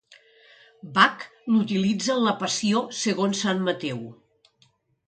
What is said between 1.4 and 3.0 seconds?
l'utilitza en la Passió